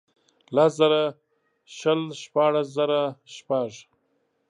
[0.55, 1.01] لس زره
[1.77, 3.01] شل، شپاړس زره
[3.35, 3.71] شپږ.